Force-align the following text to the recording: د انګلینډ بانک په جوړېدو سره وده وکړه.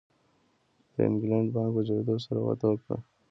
د 0.93 0.95
انګلینډ 1.07 1.47
بانک 1.53 1.69
په 1.75 1.81
جوړېدو 1.87 2.15
سره 2.25 2.39
وده 2.45 2.67
وکړه. 2.69 2.97